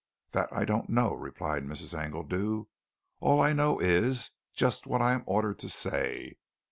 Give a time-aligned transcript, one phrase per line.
[0.31, 1.93] "That I don't know," replied Mrs.
[1.93, 2.65] Engledew.
[3.19, 6.37] "All I know is just what I am ordered to say.